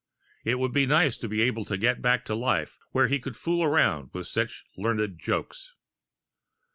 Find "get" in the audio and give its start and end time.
1.77-2.01